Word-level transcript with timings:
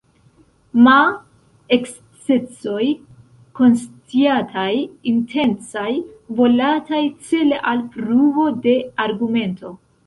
Ma 0.85 0.93
ekscesoj 1.75 2.87
konsciataj, 3.61 4.67
intencaj, 5.15 5.89
volataj, 6.41 7.03
cele 7.31 7.65
al 7.75 7.89
pruvo 7.97 8.53
de 8.67 8.79
argumento. 9.09 9.79